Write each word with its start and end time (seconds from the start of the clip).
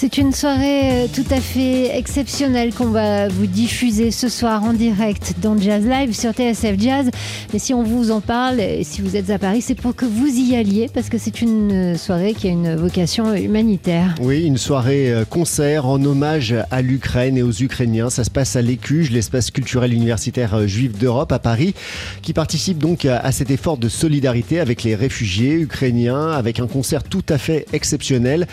C'est 0.00 0.16
une 0.16 0.30
soirée 0.30 0.92
euh, 0.92 1.06
tout 1.12 1.24
à 1.28 1.40
fait 1.40 1.98
exceptionnelle 1.98 2.72
qu'on 2.72 2.90
va 2.90 3.26
vous 3.26 3.48
diffuser 3.48 4.12
ce 4.12 4.28
soir 4.28 4.62
en 4.62 4.72
direct 4.72 5.34
dans 5.42 5.58
Jazz 5.58 5.84
Live 5.84 6.14
sur 6.14 6.30
TSF 6.30 6.78
Jazz. 6.78 7.10
Mais 7.52 7.58
si 7.58 7.74
on 7.74 7.82
vous 7.82 8.12
en 8.12 8.20
parle, 8.20 8.60
et 8.60 8.84
si 8.84 9.02
vous 9.02 9.16
êtes 9.16 9.28
à 9.30 9.40
Paris, 9.40 9.60
c'est 9.60 9.74
pour 9.74 9.96
que 9.96 10.04
vous 10.04 10.28
y 10.28 10.54
alliez 10.54 10.88
parce 10.94 11.08
que 11.08 11.18
c'est 11.18 11.42
une 11.42 11.72
euh, 11.72 11.96
soirée 11.96 12.34
qui 12.34 12.46
a 12.46 12.52
une 12.52 12.76
vocation 12.76 13.34
humanitaire. 13.34 14.14
Oui, 14.20 14.44
une 14.44 14.56
soirée 14.56 15.10
euh, 15.10 15.24
concert 15.24 15.86
en 15.86 16.00
hommage 16.04 16.54
à 16.70 16.80
l'Ukraine 16.80 17.36
et 17.36 17.42
aux 17.42 17.50
Ukrainiens. 17.50 18.08
Ça 18.08 18.22
se 18.22 18.30
passe 18.30 18.54
à 18.54 18.62
l'Écuge, 18.62 19.10
l'espace 19.10 19.50
culturel 19.50 19.92
universitaire 19.92 20.68
juif 20.68 20.96
d'Europe 20.96 21.32
à 21.32 21.40
Paris, 21.40 21.74
qui 22.22 22.32
participe 22.34 22.78
donc 22.78 23.04
à 23.04 23.32
cet 23.32 23.50
effort 23.50 23.78
de 23.78 23.88
solidarité 23.88 24.60
avec 24.60 24.84
les 24.84 24.94
réfugiés 24.94 25.54
ukrainiens, 25.54 26.28
avec 26.30 26.60
un 26.60 26.68
concert 26.68 27.02
tout 27.02 27.24
à 27.28 27.36
fait 27.36 27.66
exceptionnel 27.72 28.46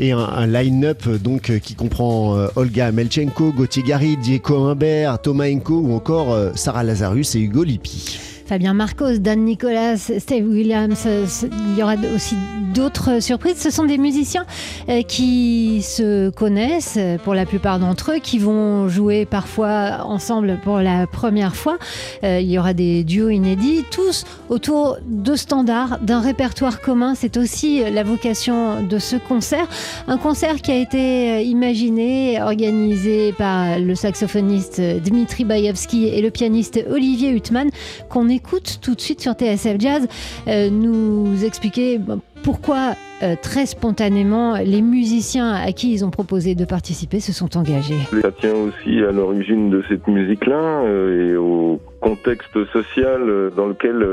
et 0.00 0.12
un, 0.12 0.46
line-up 0.46 1.08
donc 1.08 1.50
euh, 1.50 1.58
qui 1.58 1.74
comprend 1.74 2.36
euh, 2.36 2.48
Olga 2.56 2.92
Melchenko, 2.92 3.52
Gauthier 3.52 3.82
Gary, 3.82 4.16
Diego 4.16 4.66
Humbert, 4.66 5.20
Thomas 5.20 5.48
Enko 5.48 5.74
ou 5.74 5.94
encore 5.94 6.32
euh, 6.32 6.50
Sarah 6.54 6.84
Lazarus 6.84 7.34
et 7.34 7.40
Hugo 7.40 7.62
Lippi. 7.62 8.18
Fabien 8.46 8.74
Marcos, 8.74 9.18
Dan 9.18 9.44
Nicolas, 9.44 9.96
Steve 9.96 10.46
Williams. 10.46 11.06
Il 11.06 11.78
y 11.78 11.82
aura 11.82 11.94
aussi 12.14 12.36
d'autres 12.74 13.22
surprises. 13.22 13.56
Ce 13.58 13.70
sont 13.70 13.84
des 13.84 13.98
musiciens 13.98 14.44
euh, 14.88 15.02
qui 15.02 15.80
se 15.82 16.28
connaissent 16.30 16.98
pour 17.22 17.34
la 17.34 17.46
plupart 17.46 17.78
d'entre 17.78 18.12
eux, 18.12 18.18
qui 18.18 18.38
vont 18.38 18.88
jouer 18.88 19.24
parfois 19.24 20.04
ensemble 20.04 20.58
pour 20.62 20.78
la 20.78 21.06
première 21.06 21.54
fois. 21.54 21.78
Euh, 22.24 22.40
il 22.40 22.50
y 22.50 22.58
aura 22.58 22.74
des 22.74 23.04
duos 23.04 23.30
inédits, 23.30 23.84
tous 23.90 24.24
autour 24.48 24.98
de 25.06 25.36
standards, 25.36 26.00
d'un 26.00 26.20
répertoire 26.20 26.80
commun. 26.80 27.14
C'est 27.14 27.36
aussi 27.36 27.82
la 27.90 28.02
vocation 28.02 28.82
de 28.82 28.98
ce 28.98 29.16
concert. 29.16 29.66
Un 30.08 30.18
concert 30.18 30.60
qui 30.60 30.72
a 30.72 30.76
été 30.76 31.44
imaginé, 31.44 32.42
organisé 32.42 33.32
par 33.32 33.78
le 33.78 33.94
saxophoniste 33.94 34.80
Dmitri 34.80 35.44
Bayevski 35.44 36.08
et 36.08 36.20
le 36.20 36.30
pianiste 36.30 36.84
Olivier 36.90 37.30
Huttman, 37.30 37.70
qu'on 38.08 38.28
écoute 38.34 38.80
tout 38.82 38.94
de 38.94 39.00
suite 39.00 39.20
sur 39.20 39.32
TSF 39.32 39.76
Jazz 39.78 40.08
euh, 40.48 40.68
nous 40.68 41.44
expliquer 41.44 42.00
pourquoi 42.42 42.94
euh, 43.22 43.36
très 43.40 43.64
spontanément 43.64 44.56
les 44.56 44.82
musiciens 44.82 45.52
à 45.52 45.72
qui 45.72 45.92
ils 45.92 46.04
ont 46.04 46.10
proposé 46.10 46.54
de 46.54 46.64
participer 46.64 47.20
se 47.20 47.32
sont 47.32 47.56
engagés. 47.56 47.98
Ça 48.20 48.32
tient 48.32 48.54
aussi 48.54 48.98
à 48.98 49.12
l'origine 49.12 49.70
de 49.70 49.82
cette 49.88 50.06
musique-là 50.08 50.82
euh, 50.82 51.32
et 51.32 51.36
au 51.36 51.80
contexte 52.00 52.64
social 52.72 53.50
dans 53.56 53.66
lequel 53.66 54.06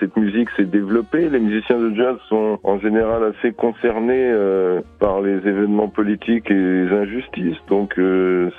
cette 0.00 0.14
musique 0.18 0.50
s'est 0.56 0.66
développée. 0.66 1.30
Les 1.30 1.38
musiciens 1.38 1.78
de 1.78 1.94
jazz 1.94 2.16
sont 2.28 2.58
en 2.62 2.78
général 2.78 3.22
assez 3.24 3.52
concernés 3.52 4.34
par 4.98 5.22
les 5.22 5.36
événements 5.36 5.88
politiques 5.88 6.50
et 6.50 6.54
les 6.54 6.92
injustices, 6.92 7.56
donc 7.70 7.98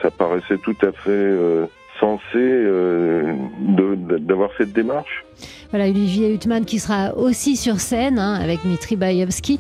ça 0.02 0.10
paraissait 0.10 0.58
tout 0.58 0.76
à 0.82 0.92
fait 0.92 1.70
censé 2.00 2.38
euh, 2.38 3.34
d'avoir 4.20 4.50
cette 4.58 4.74
démarche. 4.74 5.26
Voilà, 5.72 5.86
Olivier 5.86 6.34
Huttman 6.34 6.66
qui 6.66 6.80
sera 6.80 7.16
aussi 7.16 7.56
sur 7.56 7.80
scène 7.80 8.18
hein, 8.18 8.40
avec 8.42 8.66
Mitri 8.66 8.96
Bayevski 8.96 9.60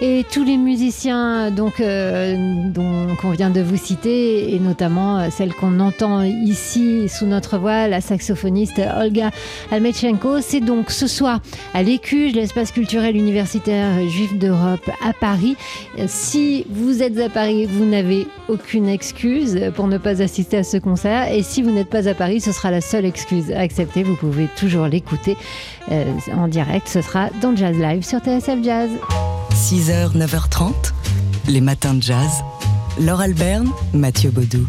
et 0.00 0.24
tous 0.32 0.42
les 0.42 0.56
musiciens 0.56 1.50
donc 1.50 1.80
euh, 1.80 2.34
dont 2.70 3.08
on 3.22 3.30
vient 3.30 3.50
de 3.50 3.60
vous 3.60 3.76
citer 3.76 4.54
et 4.54 4.58
notamment 4.58 5.18
euh, 5.18 5.26
celle 5.30 5.52
qu'on 5.52 5.78
entend 5.80 6.22
ici 6.22 7.10
sous 7.10 7.26
notre 7.26 7.58
voix, 7.58 7.88
la 7.88 8.00
saxophoniste 8.00 8.80
Olga 8.98 9.30
Almechenko. 9.70 10.40
C'est 10.40 10.60
donc 10.60 10.90
ce 10.90 11.06
soir 11.06 11.40
à 11.74 11.82
l'Écuge, 11.82 12.32
l'espace 12.32 12.72
culturel 12.72 13.14
universitaire 13.14 14.08
juif 14.08 14.38
d'Europe 14.38 14.88
à 15.06 15.12
Paris. 15.12 15.56
Si 16.06 16.64
vous 16.70 17.02
êtes 17.02 17.20
à 17.20 17.28
Paris, 17.28 17.66
vous 17.66 17.84
n'avez 17.84 18.26
aucune 18.48 18.88
excuse 18.88 19.60
pour 19.74 19.88
ne 19.88 19.98
pas 19.98 20.22
assister 20.22 20.56
à 20.56 20.64
ce 20.64 20.78
concert 20.78 21.30
et 21.30 21.42
si 21.42 21.60
vous 21.60 21.70
n'êtes 21.80 21.90
pas 21.90 22.08
à 22.08 22.14
Paris, 22.14 22.40
ce 22.40 22.52
sera 22.52 22.70
la 22.70 22.80
seule 22.80 23.06
excuse 23.06 23.50
à 23.52 23.60
accepter. 23.60 24.02
Vous 24.02 24.16
pouvez 24.16 24.48
toujours 24.56 24.86
l'écouter 24.86 25.36
euh, 25.90 26.04
en 26.34 26.48
direct. 26.48 26.88
Ce 26.88 27.00
sera 27.00 27.30
dans 27.40 27.56
Jazz 27.56 27.76
Live 27.76 28.04
sur 28.04 28.18
TSF 28.18 28.62
Jazz. 28.62 28.90
6h, 29.54 30.16
9h30, 30.16 30.72
les 31.48 31.60
matins 31.60 31.94
de 31.94 32.02
jazz. 32.02 32.42
Laure 33.00 33.20
Alberne, 33.20 33.70
Mathieu 33.94 34.30
Baudou. 34.30 34.66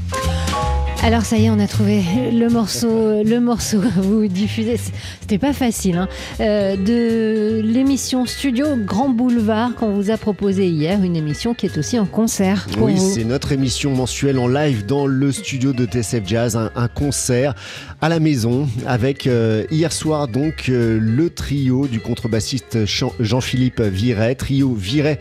Alors 1.04 1.26
ça 1.26 1.36
y 1.38 1.46
est, 1.46 1.50
on 1.50 1.58
a 1.58 1.66
trouvé 1.66 2.04
le 2.32 2.48
morceau, 2.48 3.24
le 3.24 3.40
morceau 3.40 3.80
à 3.82 4.02
vous 4.02 4.28
diffuser. 4.28 4.78
C'était 5.20 5.40
pas 5.40 5.52
facile. 5.52 5.98
Hein. 5.98 6.08
Euh, 6.40 6.76
de 6.76 7.60
l'émission 7.64 8.28
Studio 8.28 8.76
Grand 8.78 9.10
Boulevard 9.10 9.74
qu'on 9.74 9.94
vous 9.94 10.12
a 10.12 10.18
proposé 10.18 10.68
hier, 10.68 11.02
une 11.02 11.16
émission 11.16 11.56
qui 11.56 11.66
est 11.66 11.76
aussi 11.80 11.98
en 11.98 12.06
concert. 12.06 12.68
oui, 12.78 13.00
c'est 13.00 13.24
notre 13.24 13.52
émission 13.52 13.96
mensuelle 13.96 14.38
en 14.38 14.48
live 14.48 14.86
dans 14.86 15.08
le 15.08 15.32
studio 15.32 15.74
de 15.74 15.86
TSF 15.86 16.22
Jazz, 16.24 16.56
un, 16.56 16.88
concert 16.88 17.56
à 18.00 18.08
la 18.08 18.20
maison 18.20 18.70
avec 18.86 19.26
euh, 19.26 19.66
hier 19.72 19.92
soir 19.92 20.28
donc 20.28 20.70
euh, 20.70 21.00
le 21.02 21.32
trio 21.32 21.88
du 21.88 22.00
contrebassiste 22.00 22.86
Jean-Philippe 23.20 23.82
Viret, 23.82 24.36
trio 24.36 24.72
Viret. 24.76 25.18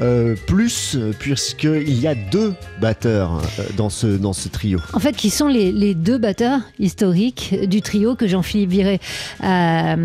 Euh, 0.00 0.36
plus, 0.46 0.96
puisqu'il 1.18 1.98
y 1.98 2.06
a 2.06 2.14
deux 2.14 2.54
batteurs 2.80 3.42
euh, 3.58 3.64
dans 3.76 3.90
ce, 3.90 4.06
dans 4.06 4.32
ce 4.32 4.48
trio. 4.48 4.78
En 4.92 5.00
fait, 5.00 5.17
qui 5.18 5.30
sont 5.30 5.48
les, 5.48 5.94
deux 5.94 6.16
batteurs 6.16 6.60
historiques 6.78 7.54
du 7.66 7.82
trio 7.82 8.14
que 8.14 8.28
Jean-Philippe 8.28 8.70
Viré 8.70 9.00
a, 9.42 9.96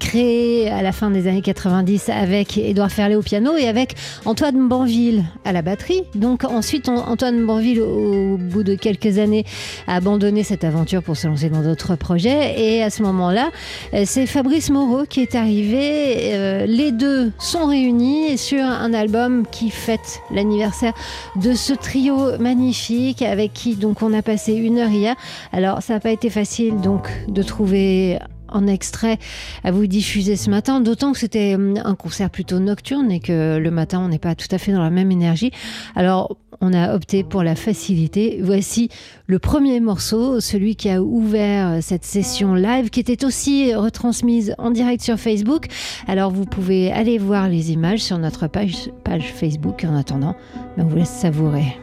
créé 0.00 0.68
à 0.70 0.82
la 0.82 0.92
fin 0.92 1.10
des 1.10 1.28
années 1.28 1.42
90 1.42 2.08
avec 2.08 2.56
Édouard 2.56 2.90
Ferlet 2.90 3.16
au 3.16 3.22
piano 3.22 3.56
et 3.56 3.68
avec 3.68 3.94
Antoine 4.24 4.66
Banville 4.66 5.24
à 5.44 5.52
la 5.52 5.60
batterie. 5.60 6.04
Donc 6.14 6.44
ensuite, 6.44 6.88
Antoine 6.88 7.44
Banville, 7.44 7.82
au, 7.82 8.38
bout 8.38 8.62
de 8.62 8.74
quelques 8.74 9.18
années, 9.18 9.44
a 9.86 9.96
abandonné 9.96 10.42
cette 10.42 10.64
aventure 10.64 11.02
pour 11.02 11.16
se 11.16 11.28
lancer 11.28 11.50
dans 11.50 11.62
d'autres 11.62 11.94
projets. 11.96 12.58
Et 12.58 12.82
à 12.82 12.88
ce 12.88 13.02
moment-là, 13.02 13.50
euh, 13.92 14.04
c'est 14.06 14.26
Fabrice 14.26 14.70
Moreau 14.70 15.04
qui 15.04 15.20
est 15.20 15.34
arrivé. 15.34 16.66
les 16.66 16.92
deux 16.92 17.30
sont 17.38 17.66
réunis 17.66 18.38
sur 18.38 18.64
un 18.64 18.94
album 18.94 19.44
qui 19.50 19.68
fête 19.68 20.22
l'anniversaire 20.34 20.94
de 21.36 21.52
ce 21.52 21.74
trio 21.74 22.38
magnifique 22.38 23.20
avec 23.20 23.52
qui 23.52 23.74
donc 23.76 24.02
on 24.02 24.14
a 24.14 24.22
passé 24.30 24.54
une 24.54 24.78
heure 24.78 24.90
hier. 24.90 25.16
Alors 25.52 25.82
ça 25.82 25.94
n'a 25.94 26.00
pas 26.00 26.12
été 26.12 26.30
facile 26.30 26.76
donc 26.80 27.10
de 27.26 27.42
trouver 27.42 28.16
en 28.46 28.68
extrait 28.68 29.18
à 29.64 29.72
vous 29.72 29.88
diffuser 29.88 30.36
ce 30.36 30.50
matin, 30.50 30.80
d'autant 30.80 31.10
que 31.10 31.18
c'était 31.18 31.56
hum, 31.56 31.74
un 31.84 31.96
concert 31.96 32.30
plutôt 32.30 32.60
nocturne 32.60 33.10
et 33.10 33.18
que 33.18 33.58
le 33.58 33.70
matin 33.72 34.00
on 34.04 34.06
n'est 34.06 34.20
pas 34.20 34.36
tout 34.36 34.46
à 34.52 34.58
fait 34.58 34.70
dans 34.70 34.82
la 34.82 34.90
même 34.90 35.10
énergie. 35.10 35.50
Alors 35.96 36.36
on 36.60 36.72
a 36.72 36.94
opté 36.94 37.24
pour 37.24 37.42
la 37.42 37.56
facilité. 37.56 38.38
Voici 38.40 38.88
le 39.26 39.40
premier 39.40 39.80
morceau, 39.80 40.38
celui 40.38 40.76
qui 40.76 40.90
a 40.90 41.02
ouvert 41.02 41.82
cette 41.82 42.04
session 42.04 42.54
live, 42.54 42.90
qui 42.90 43.00
était 43.00 43.24
aussi 43.24 43.74
retransmise 43.74 44.54
en 44.58 44.70
direct 44.70 45.02
sur 45.02 45.18
Facebook. 45.18 45.66
Alors 46.06 46.30
vous 46.30 46.44
pouvez 46.44 46.92
aller 46.92 47.18
voir 47.18 47.48
les 47.48 47.72
images 47.72 48.00
sur 48.00 48.18
notre 48.18 48.46
page, 48.46 48.90
page 49.02 49.32
Facebook. 49.34 49.84
En 49.88 49.96
attendant, 49.96 50.36
on 50.76 50.84
vous 50.84 50.96
laisse 50.96 51.08
savourer. 51.08 51.74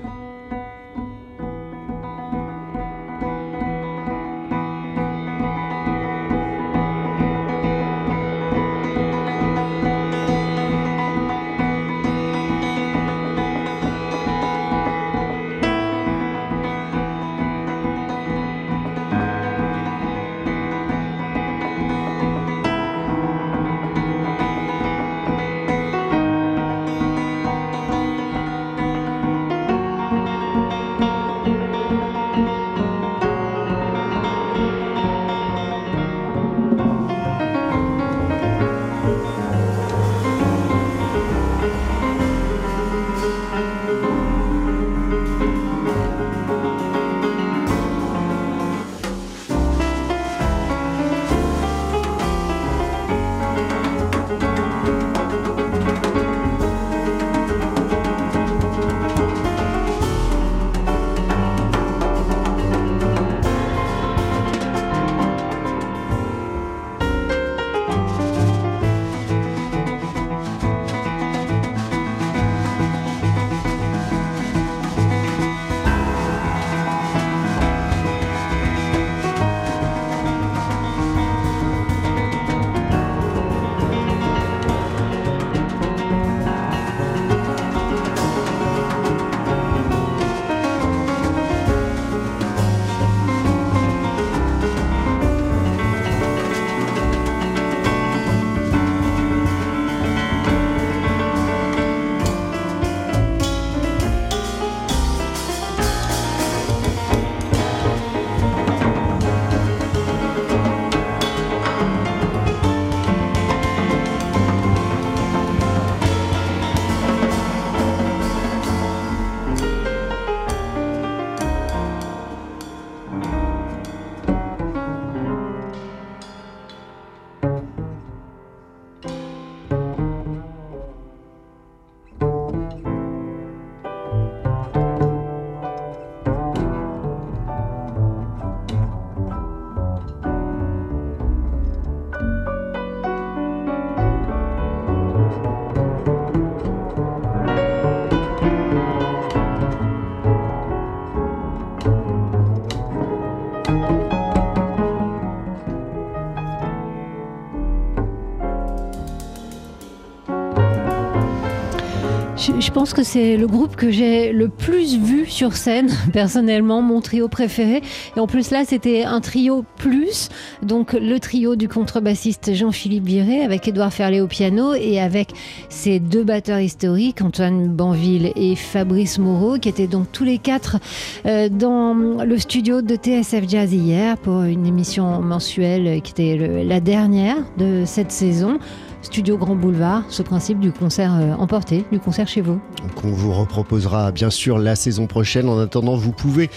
Je, 162.68 162.72
pense 162.72 162.94
que 162.94 163.04
c'est 163.04 163.38
le 163.38 163.48
groupe 163.48 163.76
que 163.76 163.92
j'ai 163.92 164.34
le 164.34 164.50
plus 164.50 164.98
vu 164.98 165.26
sur 165.26 165.54
scène, 165.54 165.90
personnellement, 166.14 166.82
mon 166.82 167.00
trio 167.00 167.30
préféré. 167.30 167.82
Et 168.16 168.20
en 168.20 168.28
plus 168.28 168.52
là, 168.52 168.64
c'était 168.66 169.04
un 169.04 169.22
trio 169.22 169.64
plus, 169.78 170.30
donc 170.62 170.94
le 170.94 171.18
trio 171.20 171.56
du 171.56 171.70
contrebassiste 171.70 172.54
Jean-Philippe 172.54 173.06
Viré 173.06 173.42
avec 173.42 173.68
Édouard 173.68 173.94
Ferlet 173.94 174.20
au 174.20 174.28
piano 174.28 174.74
et 174.74 175.00
avec 175.00 175.30
ses 175.70 176.00
deux 176.00 176.24
batteurs 176.24 176.60
historiques, 176.60 177.22
Antoine 177.22 177.70
Banville 177.70 178.34
et 178.36 178.56
Fabrice 178.56 179.18
Moreau, 179.18 179.58
qui 179.58 179.70
étaient 179.70 179.88
donc 179.88 180.12
tous 180.12 180.26
les 180.26 180.38
quatre 180.38 180.78
euh, 181.26 181.48
dans 181.50 181.94
le 181.94 182.38
studio 182.38 182.82
de 182.82 182.96
TSF 182.96 183.48
Jazz 183.48 183.74
hier 183.74 184.18
pour 184.18 184.44
une 184.44 184.66
émission 184.66 185.22
mensuelle 185.22 186.02
qui 186.02 186.12
était 186.12 186.64
la 186.66 186.80
dernière 186.82 187.38
de 187.58 187.84
cette 187.86 188.12
saison. 188.12 188.60
Studio 189.08 189.38
Grand 189.38 189.56
Boulevard, 189.56 190.04
ce 190.10 190.22
principe 190.22 190.60
du 190.60 190.74
concert 190.74 191.16
euh, 191.16 191.34
emporté, 191.36 191.86
du 191.94 191.98
concert 191.98 192.28
chez 192.28 192.42
vous. 192.42 192.60
on 193.06 193.08
vous 193.08 193.32
reproposera 193.32 194.12
bien 194.12 194.30
sûr 194.30 194.58
la 194.58 194.76
saison 194.76 195.08
prochaine. 195.08 195.48
En 195.48 195.58
attendant, 195.60 195.96
vous 195.96 196.12
pouvez 196.12 196.50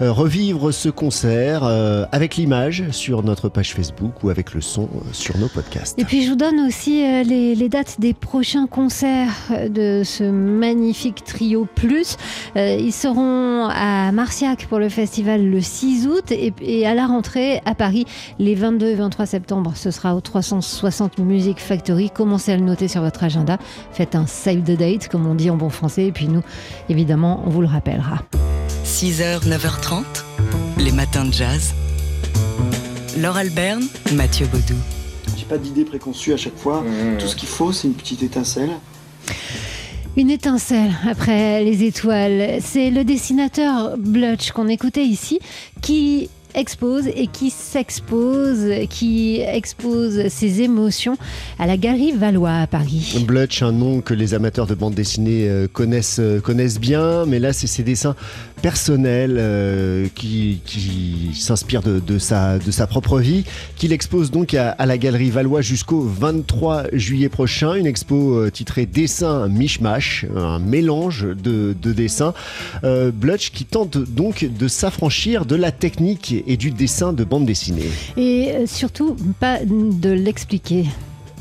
euh, 0.00 0.12
revivre 0.12 0.72
ce 0.72 0.88
concert 0.88 1.64
euh, 1.64 2.06
avec 2.12 2.36
l'image 2.36 2.84
sur 2.92 3.24
notre 3.24 3.48
page 3.48 3.74
Facebook 3.74 4.22
ou 4.22 4.30
avec 4.30 4.54
le 4.54 4.60
son 4.60 4.88
sur 5.10 5.36
nos 5.36 5.48
podcasts. 5.48 5.98
Et 5.98 6.04
puis 6.04 6.22
je 6.22 6.30
vous 6.30 6.36
donne 6.36 6.60
aussi 6.60 7.02
les, 7.24 7.68
dates 7.68 7.96
des 7.98 8.14
prochains 8.14 8.68
concerts 8.68 9.34
de 9.68 10.02
ce 10.04 10.22
magnifique 10.22 11.24
trio 11.24 11.66
plus. 11.74 12.16
Ils 12.54 12.92
seront 12.92 13.66
à 13.68 14.12
Marciac 14.12 14.66
pour 14.68 14.78
le 14.78 14.88
festival 14.88 15.44
le 15.44 15.60
6 15.60 16.06
août 16.06 16.30
et, 16.30 16.52
et 16.60 16.86
à 16.86 16.94
la 16.94 17.06
rentrée 17.06 17.60
à 17.64 17.74
Paris 17.74 18.04
les 18.38 18.54
22 18.54 18.86
et 18.86 18.94
23 18.94 19.26
septembre. 19.26 19.72
Ce 19.74 19.90
sera 19.90 20.14
au 20.14 20.20
360 20.20 21.18
Music 21.18 21.58
Factory 21.58 21.95
Commencez 22.14 22.52
à 22.52 22.56
le 22.56 22.62
noter 22.62 22.88
sur 22.88 23.02
votre 23.02 23.24
agenda. 23.24 23.58
Faites 23.92 24.14
un 24.14 24.26
save 24.26 24.62
the 24.62 24.76
date, 24.76 25.08
comme 25.08 25.26
on 25.26 25.34
dit 25.34 25.50
en 25.50 25.56
bon 25.56 25.70
français. 25.70 26.06
Et 26.06 26.12
puis 26.12 26.28
nous, 26.28 26.42
évidemment, 26.88 27.42
on 27.46 27.50
vous 27.50 27.60
le 27.60 27.66
rappellera. 27.66 28.22
6h, 28.84 29.46
9h30, 29.48 30.04
les 30.78 30.92
matins 30.92 31.24
de 31.24 31.32
jazz. 31.32 31.74
Laure 33.18 33.36
Alberne, 33.36 33.84
Mathieu 34.14 34.46
Baudou. 34.46 34.76
J'ai 35.36 35.46
pas 35.46 35.58
d'idée 35.58 35.84
préconçue 35.84 36.32
à 36.32 36.36
chaque 36.36 36.56
fois. 36.56 36.82
Mmh. 36.82 37.18
Tout 37.18 37.26
ce 37.26 37.36
qu'il 37.36 37.48
faut, 37.48 37.72
c'est 37.72 37.88
une 37.88 37.94
petite 37.94 38.22
étincelle. 38.22 38.70
Une 40.16 40.30
étincelle 40.30 40.92
après 41.06 41.62
les 41.62 41.84
étoiles. 41.84 42.58
C'est 42.60 42.90
le 42.90 43.04
dessinateur 43.04 43.98
Blutch 43.98 44.52
qu'on 44.52 44.68
écoutait 44.68 45.04
ici 45.04 45.40
qui 45.82 46.30
expose 46.56 47.06
et 47.08 47.26
qui 47.26 47.50
s'expose, 47.50 48.64
qui 48.90 49.40
expose 49.40 50.28
ses 50.28 50.62
émotions 50.62 51.16
à 51.58 51.66
la 51.66 51.76
Galerie 51.76 52.12
Valois 52.12 52.62
à 52.62 52.66
Paris. 52.66 53.22
Blutch, 53.26 53.62
un 53.62 53.72
nom 53.72 54.00
que 54.00 54.14
les 54.14 54.34
amateurs 54.34 54.66
de 54.66 54.74
bande 54.74 54.94
dessinée 54.94 55.48
euh, 55.48 55.68
connaissent, 55.70 56.18
euh, 56.18 56.40
connaissent 56.40 56.80
bien, 56.80 57.26
mais 57.26 57.38
là 57.38 57.52
c'est 57.52 57.66
ses 57.66 57.82
dessins 57.82 58.16
personnels 58.62 59.36
euh, 59.38 60.06
qui, 60.14 60.60
s'inspirent 61.34 61.82
de, 61.82 62.18
sa, 62.18 62.58
de 62.58 62.70
sa 62.70 62.86
propre 62.86 63.20
vie, 63.20 63.44
qu'il 63.76 63.92
expose 63.92 64.30
donc 64.30 64.54
à, 64.54 64.74
la 64.86 64.98
Galerie 64.98 65.30
Valois 65.30 65.60
jusqu'au 65.60 66.00
23 66.00 66.84
juillet 66.94 67.28
prochain, 67.28 67.74
une 67.74 67.86
expo 67.86 68.48
titrée 68.50 68.86
Dessin 68.86 69.48
Mishmash, 69.48 70.24
un 70.34 70.58
mélange 70.58 71.26
de 71.26 71.74
dessins. 71.92 72.32
Blutch 72.82 73.50
qui 73.50 73.66
tente 73.66 73.98
donc 73.98 74.48
de 74.58 74.68
s'affranchir 74.68 75.44
de 75.44 75.54
la 75.54 75.70
technique 75.70 76.34
et 76.46 76.56
du 76.56 76.70
dessin 76.70 77.12
de 77.12 77.24
bande 77.24 77.44
dessinée. 77.44 77.90
Et 78.16 78.52
euh, 78.52 78.66
surtout, 78.66 79.16
pas 79.40 79.58
de 79.64 80.10
l'expliquer. 80.10 80.86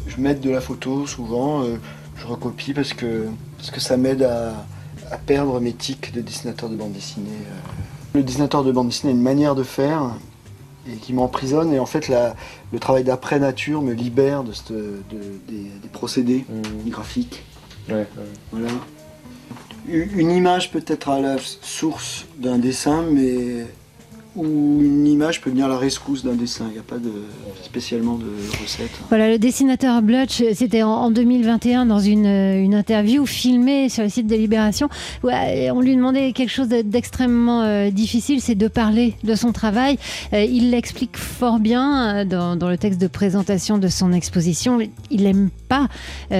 Je 0.07 0.19
mets 0.19 0.35
de 0.35 0.49
la 0.49 0.61
photo 0.61 1.05
souvent, 1.07 1.63
euh, 1.63 1.77
je 2.17 2.25
recopie 2.25 2.73
parce 2.73 2.93
que, 2.93 3.27
parce 3.57 3.71
que 3.71 3.79
ça 3.79 3.97
m'aide 3.97 4.23
à, 4.23 4.53
perdre 5.25 5.61
mes 5.61 5.73
tics 5.73 6.13
de 6.13 6.21
dessinateur 6.21 6.69
de 6.69 6.75
bande 6.75 6.91
dessinée. 6.91 7.29
Euh. 7.29 8.17
Le 8.17 8.23
dessinateur 8.23 8.63
de 8.63 8.71
bande 8.71 8.87
dessinée 8.87 9.13
a 9.13 9.15
une 9.15 9.21
manière 9.21 9.55
de 9.55 9.63
faire 9.63 10.15
et 10.91 10.97
qui 10.97 11.13
m'emprisonne 11.13 11.73
et 11.73 11.79
en 11.79 11.85
fait 11.85 12.09
le 12.09 12.79
travail 12.79 13.03
d'après 13.03 13.39
nature 13.39 13.81
me 13.81 13.93
libère 13.93 14.43
de, 14.43 14.53
des, 15.09 15.87
procédés 15.91 16.45
mmh. 16.47 16.89
graphiques. 16.89 17.43
Voilà. 17.87 18.69
Une 19.87 20.31
image 20.31 20.71
peut 20.71 20.83
être 20.87 21.09
à 21.09 21.19
la 21.19 21.37
source 21.39 22.25
d'un 22.37 22.57
dessin 22.57 23.03
mais 23.03 23.65
où 24.35 24.81
une 24.81 25.07
image 25.07 25.41
peut 25.41 25.49
venir 25.49 25.67
la 25.67 25.77
rescousse 25.77 26.23
d'un 26.23 26.33
dessin. 26.33 26.65
Il 26.69 26.73
n'y 26.73 26.79
a 26.79 26.83
pas 26.83 26.97
spécialement 27.63 28.15
de 28.15 28.25
recette. 28.61 28.91
Voilà, 29.09 29.29
le 29.29 29.39
dessinateur 29.39 30.01
Blutch, 30.01 30.43
c'était 30.53 30.83
en, 30.83 31.11
2021 31.11 31.85
dans 31.85 31.99
une, 31.99 32.25
une, 32.25 32.75
interview 32.75 33.25
filmée 33.25 33.89
sur 33.89 34.03
le 34.03 34.09
site 34.09 34.27
de 34.27 34.35
Libération. 34.35 34.89
On 35.23 35.81
lui 35.81 35.95
demandait 35.95 36.33
quelque 36.33 36.51
chose 36.51 36.69
d'extrêmement 36.69 37.61
euh, 37.63 37.89
difficile, 37.89 38.41
c'est 38.41 38.55
de 38.55 38.67
parler 38.67 39.15
de 39.23 39.35
son 39.35 39.51
travail. 39.51 39.97
Euh, 40.33 40.43
il 40.43 40.71
l'explique 40.71 41.17
fort 41.17 41.59
bien 41.59 42.17
euh, 42.17 42.25
dans, 42.25 42.55
dans, 42.55 42.69
le 42.69 42.77
texte 42.77 42.99
de 42.99 43.07
présentation 43.07 43.77
de 43.77 43.87
son 43.87 44.13
exposition. 44.13 44.79
Il 45.09 45.23
n'aime 45.23 45.49
pas 45.75 45.87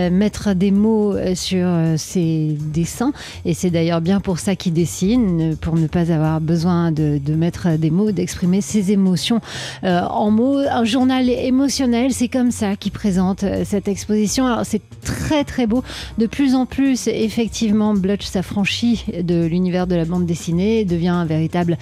mettre 0.10 0.54
des 0.54 0.72
mots 0.72 1.16
sur 1.36 1.68
ses 1.98 2.58
dessins. 2.60 3.12
Et 3.46 3.54
c'est 3.54 3.70
d'ailleurs 3.70 4.02
bien 4.02 4.20
pour 4.20 4.40
ça 4.40 4.56
qu'il 4.56 4.74
dessine, 4.74 5.56
pour 5.60 5.76
ne 5.76 5.88
pas 5.88 6.12
avoir 6.12 6.42
besoin 6.42 6.92
de, 6.92 7.20
mettre 7.36 7.78
des 7.78 7.92
mots, 7.92 8.12
d'exprimer 8.12 8.62
ses 8.62 8.92
émotions 8.92 9.42
euh, 9.84 10.02
en 10.02 10.32
mots. 10.32 10.60
Un 10.60 10.86
journal 10.86 11.30
émotionnel, 11.30 12.14
c'est 12.14 12.28
comme 12.28 12.52
ça 12.52 12.76
qui 12.76 12.92
présente 12.92 13.44
euh, 13.44 13.64
cette 13.66 13.88
exposition. 13.88 14.46
Alors 14.46 14.66
c'est 14.66 14.82
très 15.04 15.44
très 15.44 15.68
beau. 15.68 15.84
De 16.18 16.28
plus 16.28 16.56
en 16.56 16.66
plus, 16.66 17.08
effectivement, 17.08 17.94
Blutch 17.94 18.26
s'affranchit 18.26 19.06
de 19.22 19.46
l'univers 19.46 19.88
de 19.88 19.96
la 19.96 20.06
bande 20.06 20.26
dessinée, 20.26 20.86
devient 20.86 21.10
un 21.10 21.26
véritable 21.26 21.78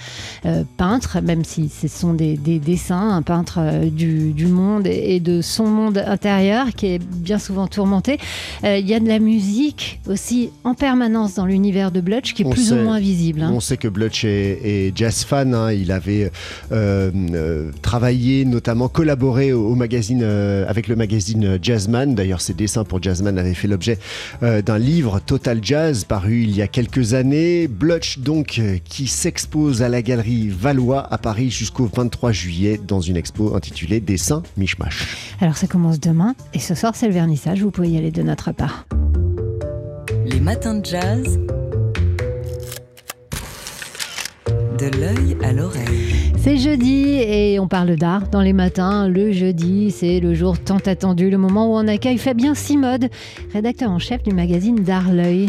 euh, 0.46 0.64
peintre, 0.76 1.20
même 1.20 1.44
si 1.44 1.68
ce 1.68 1.88
sont 1.88 2.14
des, 2.14 2.36
dessins, 2.36 3.10
un 3.10 3.22
peintre 3.22 3.60
du, 3.90 4.46
monde 4.46 4.86
et 4.86 5.20
de 5.20 5.40
son 5.40 5.66
monde 5.66 5.98
intérieur 5.98 6.68
qui 6.74 6.86
est 6.86 6.98
bien 6.98 7.38
souvent 7.44 7.66
tourmenté. 7.66 8.18
Il 8.64 8.86
y 8.88 8.94
a 8.94 9.00
de 9.00 9.08
la 9.08 9.18
musique 9.18 10.00
aussi 10.08 10.50
en 10.64 10.74
permanence 10.74 11.34
dans 11.34 11.46
l'univers 11.46 11.90
de 11.90 12.00
Blutch 12.00 12.34
qui 12.34 12.42
est 12.42 12.50
plus 12.50 12.72
ou 12.72 12.76
moins 12.76 12.98
visible. 12.98 13.42
Hein. 13.42 13.52
On 13.52 13.60
sait 13.60 13.76
que 13.76 13.88
Blutch 13.88 14.24
est, 14.24 14.92
jazz 14.94 15.24
fan. 15.24 15.54
Hein. 15.54 15.72
Il 15.72 15.92
avait 15.92 16.30
euh, 16.72 17.10
euh, 17.34 17.70
travaillé, 17.82 18.44
notamment 18.44 18.88
collaboré 18.88 19.52
au, 19.52 19.74
magazine, 19.74 20.20
euh, 20.22 20.68
avec 20.68 20.88
le 20.88 20.96
magazine 20.96 21.58
Jazzman. 21.60 22.14
D'ailleurs, 22.14 22.40
ses 22.40 22.54
dessins 22.54 22.84
pour 22.84 23.02
Jazzman 23.02 23.38
avaient 23.38 23.54
fait 23.54 23.68
l'objet 23.68 23.98
d'un 24.42 24.78
livre 24.78 25.20
Total 25.20 25.58
Jazz 25.62 26.04
paru 26.04 26.42
il 26.42 26.54
y 26.54 26.62
a 26.62 26.68
quelques 26.68 27.14
années. 27.14 27.68
Blutch, 27.68 28.18
donc, 28.18 28.60
qui 28.84 29.06
s'expose 29.06 29.82
à 29.82 29.88
la 29.88 30.02
galerie 30.02 30.48
Valois 30.48 31.06
à 31.12 31.18
Paris 31.18 31.50
jusqu'au 31.50 31.88
23 31.92 32.32
juillet 32.32 32.80
dans 32.86 33.00
une 33.00 33.16
expo 33.16 33.54
intitulée 33.54 34.00
Dessins 34.00 34.42
Mishmash. 34.56 35.16
Alors, 35.40 35.56
ça 35.56 35.66
commence 35.66 36.00
demain 36.00 36.34
et 36.52 36.58
ce 36.58 36.74
soir, 36.74 36.94
c'est 36.94 37.06
le 37.06 37.12
vernissage. 37.24 37.62
Vous 37.62 37.70
pouvez 37.70 37.88
y 37.88 37.96
aller 37.96 38.10
de 38.10 38.22
notre 38.22 38.52
part. 38.52 38.86
Les 40.26 40.40
matins 40.40 40.74
de 40.74 40.84
jazz 40.84 41.38
de 44.78 45.00
l'œil 45.00 45.36
à 45.42 45.52
l'oreille. 45.52 46.34
C'est 46.36 46.58
jeudi 46.58 47.16
et 47.20 47.58
on 47.58 47.66
parle 47.66 47.96
d'art 47.96 48.28
dans 48.28 48.42
les 48.42 48.52
matins. 48.52 49.08
Le 49.08 49.32
jeudi, 49.32 49.90
c'est 49.90 50.20
le 50.20 50.34
jour 50.34 50.58
tant 50.58 50.80
attendu, 50.84 51.30
le 51.30 51.38
moment 51.38 51.72
où 51.72 51.76
on 51.76 51.88
accueille 51.88 52.18
Fabien 52.18 52.54
Simode, 52.54 53.08
rédacteur 53.54 53.90
en 53.90 53.98
chef 53.98 54.22
du 54.22 54.34
magazine 54.34 54.76
D'Art 54.76 55.10
L'œil. 55.10 55.48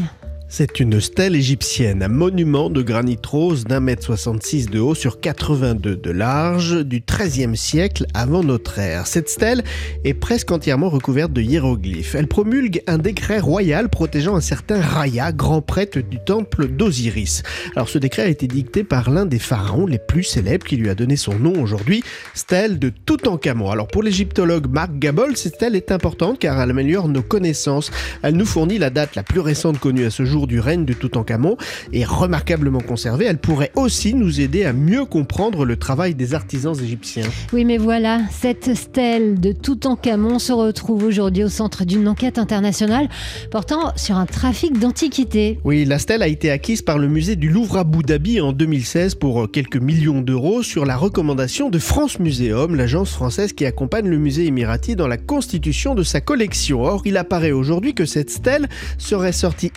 C'est 0.58 0.80
une 0.80 1.02
stèle 1.02 1.36
égyptienne, 1.36 2.02
un 2.02 2.08
monument 2.08 2.70
de 2.70 2.82
granit 2.82 3.20
rose 3.28 3.66
d'un 3.66 3.82
mètre 3.82 4.04
66 4.04 4.68
de 4.68 4.80
haut 4.80 4.96
sur 4.96 5.20
82 5.20 5.98
de 5.98 6.12
large 6.12 6.86
du 6.86 7.04
XIIIe 7.06 7.58
siècle 7.58 8.06
avant 8.14 8.42
notre 8.42 8.80
ère. 8.80 9.06
Cette 9.06 9.28
stèle 9.28 9.66
est 10.06 10.14
presque 10.14 10.54
entièrement 10.54 10.88
recouverte 10.88 11.34
de 11.34 11.42
hiéroglyphes. 11.42 12.16
Elle 12.16 12.28
promulgue 12.28 12.82
un 12.88 13.00
décret 13.00 13.40
royal 13.40 13.90
protégeant 13.90 14.38
un 14.38 14.40
certain 14.40 14.80
Raya, 14.80 15.34
grand 15.34 15.62
prêtre 15.62 16.00
du 16.00 16.20
temple 16.24 16.70
d'Osiris. 16.70 17.44
Alors 17.76 17.90
ce 17.90 17.98
décret 17.98 18.22
a 18.22 18.30
été 18.30 18.48
dicté 18.48 18.86
par 18.86 19.10
l'un 19.10 19.26
des 19.26 19.40
pharaons 19.40 19.86
les 19.86 20.00
plus 20.00 20.24
célèbres 20.24 20.66
qui 20.66 20.78
lui 20.78 20.90
a 20.90 20.96
donné 20.96 21.18
son 21.18 21.38
nom 21.38 21.62
aujourd'hui, 21.62 22.02
stèle 22.34 22.80
de 22.80 22.88
Toutankhamon. 22.88 23.72
Alors 23.72 23.88
pour 23.88 24.04
l'égyptologue 24.04 24.72
Marc 24.72 24.98
Gabol, 25.00 25.36
cette 25.36 25.56
stèle 25.56 25.76
est 25.76 25.92
importante 25.92 26.40
car 26.40 26.62
elle 26.62 26.70
améliore 26.70 27.10
nos 27.10 27.24
connaissances. 27.24 27.92
Elle 28.22 28.38
nous 28.38 28.46
fournit 28.46 28.78
la 28.78 28.90
date 28.90 29.18
la 29.18 29.24
plus 29.24 29.42
récente 29.42 29.80
connue 29.80 30.06
à 30.06 30.10
ce 30.10 30.24
jour 30.24 30.45
du 30.48 30.60
règne 30.60 30.86
de 30.86 30.94
Toutankhamon 30.94 31.58
est 31.94 32.06
remarquablement 32.06 32.82
conservée, 32.82 33.26
elle 33.26 33.38
pourrait 33.38 33.72
aussi 33.76 34.14
nous 34.14 34.42
aider 34.42 34.66
à 34.66 34.74
mieux 34.74 35.06
comprendre 35.06 35.66
le 35.66 35.78
travail 35.78 36.16
des 36.16 36.34
artisans 36.34 36.76
égyptiens. 36.80 37.28
Oui, 37.54 37.66
mais 37.66 37.78
voilà, 37.78 38.22
cette 38.32 38.76
stèle 38.76 39.40
de 39.40 39.52
Toutankhamon 39.52 40.40
se 40.40 40.54
retrouve 40.54 41.04
aujourd'hui 41.04 41.44
au 41.44 41.50
centre 41.50 41.86
d'une 41.86 42.08
enquête 42.08 42.38
internationale 42.38 43.10
portant 43.52 43.94
sur 43.96 44.18
un 44.18 44.26
trafic 44.26 44.80
d'antiquités. 44.80 45.60
Oui, 45.64 45.86
la 45.86 46.00
stèle 46.00 46.22
a 46.22 46.28
été 46.28 46.52
acquise 46.52 46.82
par 46.82 46.98
le 46.98 47.08
musée 47.08 47.36
du 47.36 47.50
Louvre 47.50 47.78
à 47.78 47.86
Abu 47.86 48.02
Dhabi 48.02 48.42
en 48.42 48.52
2016 48.52 49.16
pour 49.16 49.52
quelques 49.52 49.78
millions 49.78 50.22
d'euros 50.22 50.64
sur 50.64 50.86
la 50.86 50.98
recommandation 50.98 51.70
de 51.70 51.78
France 51.78 52.20
Muséum, 52.20 52.76
l'agence 52.76 53.12
française 53.12 53.54
qui 53.54 53.66
accompagne 53.66 54.08
le 54.08 54.18
musée 54.18 54.48
émirati 54.48 54.96
dans 54.96 55.08
la 55.08 55.18
constitution 55.18 55.94
de 55.94 56.02
sa 56.02 56.20
collection. 56.20 56.82
Or, 56.82 57.04
il 57.06 57.18
apparaît 57.18 57.52
aujourd'hui 57.52 57.94
que 57.94 58.06
cette 58.06 58.32
stèle 58.32 58.68
serait 58.98 59.32
sortie 59.32 59.72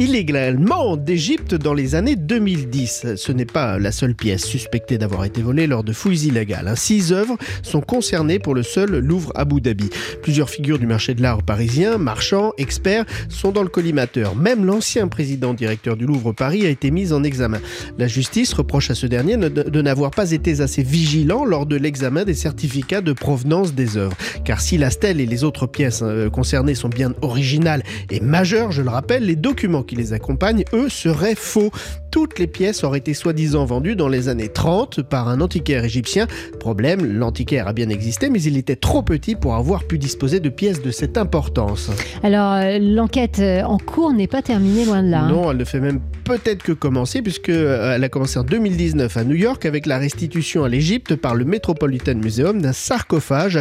illégalement 0.00 0.96
d'Égypte 0.96 1.54
dans 1.54 1.74
les 1.74 1.94
années 1.94 2.16
2010. 2.16 3.16
Ce 3.16 3.32
n'est 3.32 3.44
pas 3.44 3.78
la 3.78 3.92
seule 3.92 4.14
pièce 4.14 4.46
suspectée 4.46 4.96
d'avoir 4.96 5.26
été 5.26 5.42
volée 5.42 5.66
lors 5.66 5.84
de 5.84 5.92
fouilles 5.92 6.28
illégales. 6.28 6.68
Hein. 6.68 6.74
Six 6.74 7.12
œuvres 7.12 7.36
sont 7.62 7.82
concernées 7.82 8.38
pour 8.38 8.54
le 8.54 8.62
seul 8.62 8.98
Louvre 8.98 9.30
Abu 9.34 9.60
Dhabi. 9.60 9.90
Plusieurs 10.22 10.48
figures 10.48 10.78
du 10.78 10.86
marché 10.86 11.12
de 11.12 11.20
l'art 11.20 11.42
parisien, 11.42 11.98
marchands, 11.98 12.54
experts, 12.56 13.04
sont 13.28 13.52
dans 13.52 13.62
le 13.62 13.68
collimateur. 13.68 14.34
Même 14.36 14.64
l'ancien 14.64 15.06
président 15.06 15.52
directeur 15.52 15.98
du 15.98 16.06
Louvre 16.06 16.32
Paris 16.32 16.64
a 16.64 16.70
été 16.70 16.90
mis 16.90 17.12
en 17.12 17.22
examen. 17.22 17.58
La 17.98 18.08
justice 18.08 18.54
reproche 18.54 18.90
à 18.90 18.94
ce 18.94 19.06
dernier 19.06 19.36
de 19.36 19.82
n'avoir 19.82 20.12
pas 20.12 20.30
été 20.30 20.62
assez 20.62 20.82
vigilant 20.82 21.44
lors 21.44 21.66
de 21.66 21.76
l'examen 21.76 22.24
des 22.24 22.32
certificats 22.32 23.02
de 23.02 23.12
provenance 23.12 23.74
des 23.74 23.98
œuvres. 23.98 24.16
Car 24.46 24.62
si 24.62 24.78
la 24.78 24.88
stèle 24.88 25.20
et 25.20 25.26
les 25.26 25.44
autres 25.44 25.66
pièces 25.66 26.00
euh, 26.02 26.30
concernées 26.30 26.74
sont 26.74 26.88
bien 26.88 27.12
originales 27.20 27.82
et 28.10 28.20
majeures, 28.20 28.72
je 28.72 28.80
le 28.80 28.88
rappelle, 28.88 29.26
les 29.26 29.36
documents 29.36 29.82
qui 29.90 29.96
les 29.96 30.12
accompagnent, 30.12 30.64
eux, 30.72 30.88
seraient 30.88 31.34
faux. 31.34 31.72
Toutes 32.10 32.40
les 32.40 32.48
pièces 32.48 32.82
auraient 32.82 32.98
été 32.98 33.14
soi-disant 33.14 33.64
vendues 33.64 33.94
dans 33.94 34.08
les 34.08 34.28
années 34.28 34.48
30 34.48 35.02
par 35.02 35.28
un 35.28 35.40
antiquaire 35.40 35.84
égyptien. 35.84 36.26
Problème, 36.58 37.06
l'antiquaire 37.06 37.68
a 37.68 37.72
bien 37.72 37.88
existé, 37.88 38.30
mais 38.30 38.42
il 38.42 38.56
était 38.56 38.76
trop 38.76 39.02
petit 39.02 39.36
pour 39.36 39.54
avoir 39.54 39.84
pu 39.84 39.96
disposer 39.96 40.40
de 40.40 40.48
pièces 40.48 40.82
de 40.82 40.90
cette 40.90 41.16
importance. 41.16 41.90
Alors, 42.22 42.54
euh, 42.54 42.78
l'enquête 42.80 43.38
euh, 43.38 43.62
en 43.62 43.78
cours 43.78 44.12
n'est 44.12 44.26
pas 44.26 44.42
terminée 44.42 44.84
loin 44.84 45.02
de 45.02 45.10
là. 45.10 45.20
Hein. 45.20 45.30
Non, 45.30 45.50
elle 45.52 45.58
ne 45.58 45.64
fait 45.64 45.78
même 45.78 46.00
peut-être 46.24 46.62
que 46.62 46.72
commencer, 46.72 47.22
puisqu'elle 47.22 48.02
a 48.02 48.08
commencé 48.08 48.38
en 48.38 48.44
2019 48.44 49.16
à 49.16 49.24
New 49.24 49.36
York 49.36 49.64
avec 49.64 49.86
la 49.86 49.98
restitution 49.98 50.64
à 50.64 50.68
l'Égypte 50.68 51.14
par 51.14 51.34
le 51.34 51.44
Metropolitan 51.44 52.14
Museum 52.16 52.60
d'un 52.60 52.72
sarcophage 52.72 53.58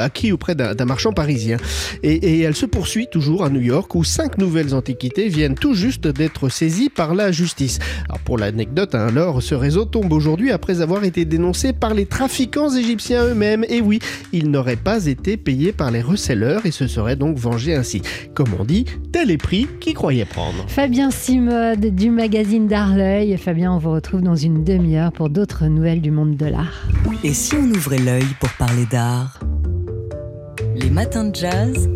acquis 0.00 0.32
auprès 0.32 0.54
d'un 0.54 0.84
marchand 0.84 1.12
parisien. 1.12 1.56
Et, 2.02 2.40
elle 2.40 2.54
se 2.54 2.66
poursuit 2.66 3.06
toujours 3.10 3.44
à 3.44 3.50
New 3.50 3.60
York 3.60 3.94
où 3.94 4.04
cinq 4.04 4.38
nouvelles 4.38 4.74
antiquités 4.74 5.28
viennent 5.28 5.54
tout 5.54 5.74
juste 5.74 6.06
d'être 6.06 6.48
saisies 6.48 6.90
par 6.90 7.14
la 7.14 7.32
justice. 7.32 7.78
Alors 8.08 8.20
pour 8.20 8.38
l'anecdote, 8.38 8.94
hein, 8.94 9.08
alors 9.08 9.42
ce 9.42 9.54
réseau 9.54 9.84
tombe 9.84 10.12
aujourd'hui 10.12 10.50
après 10.50 10.80
avoir 10.80 11.04
été 11.04 11.24
dénoncé 11.24 11.72
par 11.72 11.94
les 11.94 12.06
trafiquants 12.06 12.70
égyptiens 12.70 13.24
eux-mêmes. 13.24 13.64
Et 13.68 13.80
oui, 13.80 13.98
ils 14.32 14.50
n'auraient 14.50 14.76
pas 14.76 15.06
été 15.06 15.36
payés 15.36 15.72
par 15.72 15.90
les 15.90 16.02
resellers 16.02 16.58
et 16.64 16.70
se 16.70 16.86
seraient 16.86 17.16
donc 17.16 17.38
vengés 17.38 17.74
ainsi. 17.74 18.02
Comme 18.34 18.54
on 18.58 18.64
dit, 18.64 18.84
tel 19.12 19.30
est 19.30 19.38
prix 19.38 19.68
qui 19.80 19.94
croyait 19.94 20.24
prendre. 20.24 20.64
Fabien 20.68 21.10
Simode 21.10 21.94
du 21.94 22.10
magazine 22.10 22.66
d'Arleuil. 22.66 23.36
Fabien, 23.36 23.72
on 23.72 23.78
vous 23.78 23.92
retrouve 23.92 24.22
dans 24.22 24.36
une 24.36 24.64
demi-heure 24.64 25.12
pour 25.12 25.30
d'autres 25.30 25.66
nouvelles 25.66 26.00
du 26.00 26.10
monde 26.10 26.36
de 26.36 26.46
l'art. 26.46 26.88
Et 27.22 27.32
si 27.32 27.54
on 27.54 27.64
ouvrait 27.70 27.98
l'œil 27.98 28.26
pour 28.40 28.50
parler 28.50 28.86
d'art? 28.90 29.40
Les 30.76 30.90
matins 30.90 31.24
de 31.24 31.34
jazz? 31.34 31.88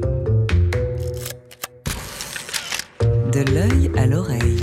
De 3.32 3.40
l'œil 3.52 3.90
à 3.96 4.06
l'oreille 4.06 4.56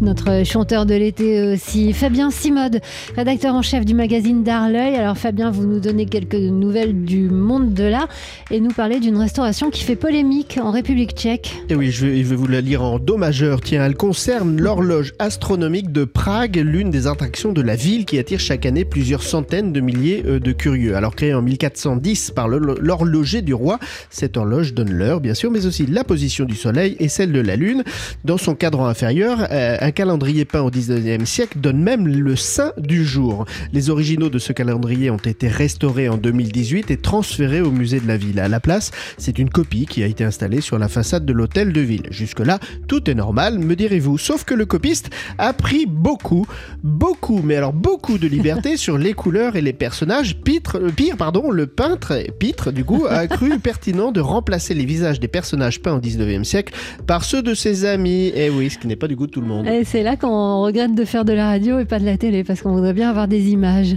notre 0.00 0.44
chanteur 0.44 0.86
de 0.86 0.94
l'été 0.94 1.42
aussi, 1.52 1.92
Fabien 1.92 2.30
Simode, 2.30 2.80
rédacteur 3.16 3.54
en 3.54 3.62
chef 3.62 3.84
du 3.84 3.94
magazine 3.94 4.42
D'Arleuil. 4.42 4.94
Alors 4.96 5.18
Fabien, 5.18 5.50
vous 5.50 5.66
nous 5.66 5.80
donnez 5.80 6.06
quelques 6.06 6.34
nouvelles 6.34 7.04
du 7.04 7.28
monde 7.28 7.74
de 7.74 7.84
l'art 7.84 8.08
et 8.50 8.60
nous 8.60 8.70
parler 8.70 9.00
d'une 9.00 9.16
restauration 9.16 9.70
qui 9.70 9.84
fait 9.84 9.96
polémique 9.96 10.58
en 10.62 10.70
République 10.70 11.12
tchèque. 11.12 11.62
Et 11.68 11.74
oui, 11.74 11.90
je 11.90 12.06
vais, 12.06 12.22
vous 12.22 12.46
la 12.46 12.60
lire 12.60 12.82
en 12.82 12.98
do 12.98 13.16
majeur. 13.16 13.60
Tiens, 13.60 13.84
elle 13.84 13.96
concerne 13.96 14.60
l'horloge 14.60 15.12
astronomique 15.18 15.92
de 15.92 16.04
Prague, 16.04 16.56
l'une 16.56 16.90
des 16.90 17.06
attractions 17.06 17.52
de 17.52 17.60
la 17.60 17.76
ville 17.76 18.06
qui 18.06 18.18
attire 18.18 18.40
chaque 18.40 18.66
année 18.66 18.84
plusieurs 18.84 19.22
centaines 19.22 19.72
de 19.72 19.80
milliers 19.80 20.22
euh, 20.26 20.40
de 20.40 20.52
curieux. 20.52 20.96
Alors 20.96 21.14
créée 21.14 21.34
en 21.34 21.42
1410 21.42 22.30
par 22.30 22.48
l'horloger 22.48 23.42
du 23.42 23.54
roi, 23.54 23.78
cette 24.08 24.36
horloge 24.36 24.72
donne 24.72 24.92
l'heure, 24.92 25.20
bien 25.20 25.34
sûr, 25.34 25.50
mais 25.50 25.66
aussi 25.66 25.86
la 25.86 26.04
position 26.04 26.44
du 26.44 26.54
soleil 26.54 26.96
et 27.00 27.08
celle 27.08 27.32
de 27.32 27.40
la 27.40 27.56
lune. 27.56 27.84
Dans 28.24 28.38
son 28.38 28.54
cadran 28.54 28.86
inférieur, 28.86 29.46
euh, 29.50 29.76
un 29.90 29.92
calendrier 29.92 30.44
peint 30.44 30.60
au 30.60 30.70
19e 30.70 31.24
siècle 31.24 31.58
donne 31.58 31.82
même 31.82 32.06
le 32.06 32.36
sein 32.36 32.72
du 32.78 33.04
jour. 33.04 33.44
Les 33.72 33.90
originaux 33.90 34.30
de 34.30 34.38
ce 34.38 34.52
calendrier 34.52 35.10
ont 35.10 35.16
été 35.16 35.48
restaurés 35.48 36.08
en 36.08 36.16
2018 36.16 36.92
et 36.92 36.96
transférés 36.96 37.60
au 37.60 37.72
musée 37.72 37.98
de 37.98 38.06
la 38.06 38.16
ville. 38.16 38.38
À 38.38 38.46
la 38.46 38.60
place, 38.60 38.92
c'est 39.18 39.40
une 39.40 39.50
copie 39.50 39.86
qui 39.86 40.04
a 40.04 40.06
été 40.06 40.22
installée 40.22 40.60
sur 40.60 40.78
la 40.78 40.86
façade 40.86 41.26
de 41.26 41.32
l'hôtel 41.32 41.72
de 41.72 41.80
ville. 41.80 42.04
Jusque-là, 42.10 42.60
tout 42.86 43.10
est 43.10 43.16
normal, 43.16 43.58
me 43.58 43.74
direz-vous. 43.74 44.16
Sauf 44.16 44.44
que 44.44 44.54
le 44.54 44.64
copiste 44.64 45.10
a 45.38 45.52
pris 45.52 45.86
beaucoup, 45.86 46.46
beaucoup, 46.84 47.40
mais 47.42 47.56
alors 47.56 47.72
beaucoup 47.72 48.16
de 48.16 48.28
liberté 48.28 48.76
sur 48.76 48.96
les 48.96 49.12
couleurs 49.12 49.56
et 49.56 49.60
les 49.60 49.72
personnages. 49.72 50.36
Pitre, 50.36 50.76
euh, 50.76 50.90
pire, 50.90 51.16
pardon, 51.16 51.50
le 51.50 51.66
peintre, 51.66 52.16
Pitre, 52.38 52.70
du 52.70 52.84
coup, 52.84 53.06
a 53.10 53.26
cru 53.26 53.58
pertinent 53.58 54.12
de 54.12 54.20
remplacer 54.20 54.72
les 54.72 54.84
visages 54.84 55.18
des 55.18 55.26
personnages 55.26 55.82
peints 55.82 55.96
au 55.96 56.00
19e 56.00 56.44
siècle 56.44 56.74
par 57.08 57.24
ceux 57.24 57.42
de 57.42 57.54
ses 57.54 57.86
amis. 57.86 58.28
Et 58.28 58.46
eh 58.46 58.50
oui, 58.50 58.70
ce 58.70 58.78
qui 58.78 58.86
n'est 58.86 58.94
pas 58.94 59.08
du 59.08 59.16
goût 59.16 59.26
de 59.26 59.32
tout 59.32 59.40
le 59.40 59.48
monde 59.48 59.66
c'est 59.84 60.02
là 60.02 60.16
qu'on 60.16 60.62
regrette 60.62 60.94
de 60.94 61.04
faire 61.04 61.24
de 61.24 61.32
la 61.32 61.46
radio 61.46 61.78
et 61.78 61.84
pas 61.84 61.98
de 61.98 62.04
la 62.04 62.16
télé 62.16 62.44
parce 62.44 62.62
qu'on 62.62 62.72
voudrait 62.72 62.92
bien 62.92 63.10
avoir 63.10 63.28
des 63.28 63.50
images. 63.50 63.96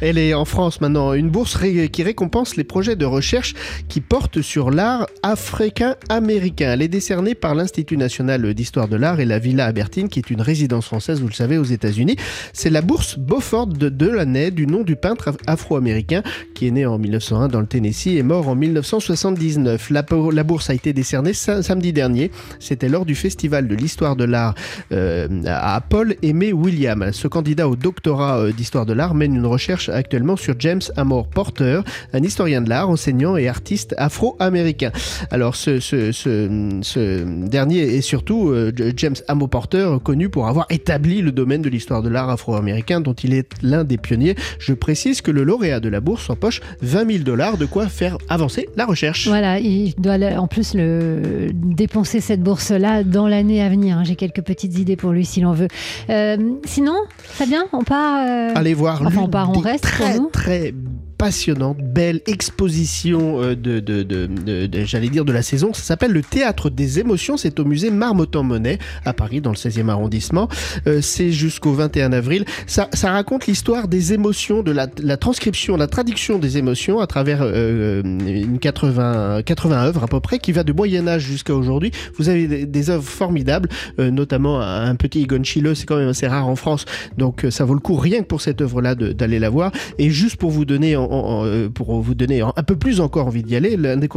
Elle 0.00 0.18
est 0.18 0.34
en 0.34 0.44
France 0.44 0.80
maintenant, 0.80 1.12
une 1.12 1.30
bourse 1.30 1.58
qui 1.92 2.02
récompense 2.02 2.56
les 2.56 2.64
projets 2.64 2.96
de 2.96 3.04
recherche 3.04 3.54
qui 3.88 4.00
portent 4.00 4.42
sur 4.42 4.70
l'art 4.70 5.06
africain-américain. 5.22 6.72
Elle 6.72 6.82
est 6.82 6.88
décernée 6.88 7.34
par 7.34 7.54
l'Institut 7.54 7.96
national 7.96 8.54
d'histoire 8.54 8.88
de 8.88 8.96
l'art 8.96 9.20
et 9.20 9.24
la 9.24 9.38
Villa 9.38 9.66
Albertine 9.66 10.08
qui 10.08 10.18
est 10.18 10.30
une 10.30 10.40
résidence 10.40 10.86
française, 10.86 11.20
vous 11.20 11.28
le 11.28 11.34
savez, 11.34 11.58
aux 11.58 11.64
États-Unis. 11.64 12.16
C'est 12.52 12.70
la 12.70 12.82
bourse 12.82 13.18
Beaufort 13.18 13.66
de 13.66 13.88
Delaney 13.88 14.50
du 14.50 14.66
nom 14.66 14.82
du 14.82 14.96
peintre 14.96 15.36
afro-américain 15.46 16.22
qui 16.54 16.66
est 16.66 16.70
né 16.70 16.86
en 16.86 16.98
1901 16.98 17.48
dans 17.48 17.60
le 17.60 17.66
Tennessee 17.66 18.16
et 18.16 18.22
mort 18.22 18.48
en 18.48 18.54
1979. 18.54 19.90
La, 19.90 20.02
bourse 20.42 20.70
a 20.70 20.74
été 20.74 20.92
décernée 20.92 21.32
samedi 21.32 21.92
dernier. 21.92 22.30
C'était 22.58 22.88
lors 22.88 23.04
du 23.04 23.14
Festival 23.14 23.68
de 23.68 23.74
l'histoire 23.74 24.16
de 24.16 24.24
l'art 24.24 24.54
euh, 24.92 25.13
euh, 25.14 25.28
à 25.46 25.80
Paul 25.80 26.16
Aimé 26.22 26.52
William. 26.52 27.10
Ce 27.12 27.28
candidat 27.28 27.68
au 27.68 27.76
doctorat 27.76 28.38
euh, 28.38 28.52
d'histoire 28.52 28.86
de 28.86 28.92
l'art 28.92 29.14
mène 29.14 29.34
une 29.34 29.46
recherche 29.46 29.88
actuellement 29.88 30.36
sur 30.36 30.54
James 30.58 30.80
Amor 30.96 31.28
Porter, 31.28 31.80
un 32.12 32.22
historien 32.22 32.60
de 32.60 32.68
l'art, 32.68 32.88
enseignant 32.88 33.36
et 33.36 33.48
artiste 33.48 33.94
afro-américain. 33.98 34.90
Alors 35.30 35.56
ce, 35.56 35.78
dernier 37.48 37.78
est 37.78 38.00
surtout 38.00 38.48
euh, 38.48 38.72
James 38.96 39.16
Amor 39.28 39.48
Porter, 39.48 39.98
connu 40.02 40.28
pour 40.28 40.48
avoir 40.48 40.66
établi 40.70 41.22
le 41.22 41.32
domaine 41.32 41.62
de 41.62 41.68
l'histoire 41.68 42.02
de 42.02 42.08
l'art 42.08 42.30
afro-américain 42.30 43.00
dont 43.00 43.14
il 43.14 43.34
est 43.34 43.50
l'un 43.62 43.84
des 43.84 43.98
pionniers. 43.98 44.34
Je 44.58 44.72
précise 44.72 45.20
que 45.20 45.30
le 45.30 45.44
lauréat 45.44 45.80
de 45.80 45.88
la 45.88 46.00
bourse 46.00 46.28
empoche 46.30 46.60
20 46.82 47.12
000 47.12 47.24
dollars, 47.24 47.56
de 47.56 47.66
quoi 47.66 47.88
faire 47.88 48.18
avancer 48.28 48.68
la 48.76 48.86
recherche. 48.86 49.28
Voilà, 49.28 49.58
il 49.60 49.94
doit 49.96 50.18
en 50.36 50.48
plus 50.48 50.74
dépenser 50.74 52.20
cette 52.20 52.42
bourse-là 52.42 53.04
dans 53.04 53.28
l'année 53.28 53.62
à 53.62 53.68
venir. 53.68 54.02
J'ai 54.04 54.16
quelques 54.16 54.42
petites 54.42 54.78
idées 54.78 54.96
pour 54.96 55.03
lui 55.12 55.24
s'il 55.24 55.46
en 55.46 55.52
veut. 55.52 55.68
Euh, 56.10 56.36
sinon, 56.64 56.96
Fabien, 57.18 57.64
on 57.72 57.82
part. 57.82 58.26
Euh, 58.26 58.52
Allez 58.54 58.74
voir. 58.74 59.02
Enfin, 59.04 59.22
on 59.22 59.28
part, 59.28 59.50
on 59.50 59.60
reste 59.60 59.84
très, 59.84 60.12
pour 60.12 60.22
nous. 60.22 60.28
Très 60.30 60.74
passionnante, 61.24 61.78
belle 61.78 62.20
exposition 62.26 63.42
euh, 63.42 63.56
de, 63.56 64.68
j'allais 64.84 65.08
dire 65.08 65.24
de 65.24 65.32
la 65.32 65.40
saison. 65.40 65.72
Ça 65.72 65.82
s'appelle 65.82 66.12
le 66.12 66.20
Théâtre 66.20 66.68
des 66.68 66.98
émotions. 66.98 67.38
C'est 67.38 67.58
au 67.58 67.64
musée 67.64 67.88
Marmottan-Monet 67.88 68.78
à 69.06 69.14
Paris, 69.14 69.40
dans 69.40 69.48
le 69.48 69.56
16e 69.56 69.88
arrondissement. 69.88 70.50
Euh, 70.86 71.00
c'est 71.00 71.32
jusqu'au 71.32 71.72
21 71.72 72.12
avril. 72.12 72.44
Ça, 72.66 72.90
raconte 73.04 73.46
l'histoire 73.46 73.88
des 73.88 74.12
émotions, 74.12 74.62
de 74.62 74.70
la, 74.70 75.16
transcription, 75.16 75.78
la 75.78 75.86
traduction 75.86 76.38
des 76.38 76.58
émotions 76.58 77.00
à 77.00 77.06
travers 77.06 77.38
euh, 77.40 78.02
une 78.02 78.58
80, 78.58 79.44
80 79.46 79.82
œuvres 79.82 80.04
à 80.04 80.08
peu 80.08 80.20
près, 80.20 80.38
qui 80.38 80.52
va 80.52 80.62
du 80.62 80.74
Moyen 80.74 81.08
Âge 81.08 81.22
jusqu'à 81.22 81.54
aujourd'hui. 81.54 81.90
Vous 82.18 82.28
avez 82.28 82.66
des, 82.66 82.90
œuvres 82.90 83.02
formidables, 83.02 83.70
notamment 83.96 84.60
un 84.60 84.94
petit 84.94 85.26
Schiele. 85.42 85.74
C'est 85.74 85.86
quand 85.86 85.96
même 85.96 86.10
assez 86.10 86.26
rare 86.26 86.46
en 86.46 86.56
France, 86.56 86.84
donc 87.16 87.46
ça 87.48 87.64
vaut 87.64 87.72
le 87.72 87.80
coup 87.80 87.94
rien 87.94 88.20
que 88.20 88.26
pour 88.26 88.42
cette 88.42 88.60
œuvre-là 88.60 88.94
d'aller 88.94 89.38
la 89.38 89.48
voir. 89.48 89.72
Et 89.98 90.10
juste 90.10 90.36
pour 90.36 90.50
vous 90.50 90.66
donner 90.66 90.96
en, 90.96 91.13
euh, 91.44 91.68
pour 91.68 92.00
vous 92.00 92.14
donner 92.14 92.40
un 92.40 92.62
peu 92.62 92.76
plus 92.76 93.00
encore 93.00 93.26
envie 93.26 93.42
d'y 93.42 93.56
aller, 93.56 93.76
l'un 93.76 93.96
des, 93.96 94.08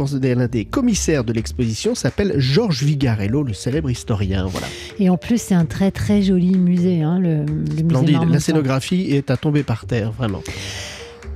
des, 0.48 0.64
commissaires 0.64 1.24
de 1.24 1.32
l'exposition 1.32 1.94
s'appelle 1.94 2.34
Georges 2.38 2.82
Vigarello, 2.82 3.42
le 3.42 3.52
célèbre 3.52 3.90
historien. 3.90 4.46
Voilà. 4.46 4.66
Et 4.98 5.10
en 5.10 5.16
plus, 5.16 5.40
c'est 5.40 5.54
un 5.54 5.64
très 5.64 5.90
très 5.90 6.22
joli 6.22 6.56
musée, 6.56 7.02
hein, 7.02 7.18
le, 7.18 7.44
musée 7.82 8.16
La 8.30 8.40
scénographie 8.40 9.10
est 9.10 9.30
à 9.30 9.36
tomber 9.36 9.62
par 9.62 9.86
terre, 9.86 10.12
vraiment. 10.12 10.42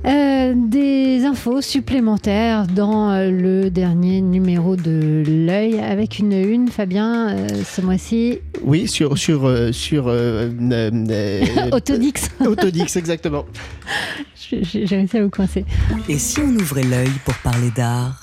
Euh, 0.05 0.53
des 0.53 1.23
infos 1.23 1.61
supplémentaires 1.61 2.67
dans 2.67 3.09
euh, 3.11 3.31
le 3.31 3.69
dernier 3.69 4.19
numéro 4.19 4.75
de 4.75 5.23
l'œil 5.25 5.79
avec 5.79 6.19
une 6.19 6.33
une, 6.33 6.67
Fabien, 6.67 7.29
euh, 7.29 7.47
ce 7.63 7.79
mois-ci. 7.79 8.39
Oui, 8.63 8.89
sur 8.89 9.17
sur 9.17 9.49
sur 9.71 10.07
Autodix. 11.71 12.29
Autodix, 12.45 12.97
exactement. 12.97 13.45
J'ai 14.49 14.85
réussi 14.85 15.17
à 15.17 15.23
vous 15.23 15.29
coincer. 15.29 15.65
Et 16.09 16.17
si 16.17 16.39
on 16.39 16.55
ouvrait 16.55 16.83
l'œil 16.83 17.11
pour 17.25 17.35
parler 17.35 17.71
d'art? 17.71 18.21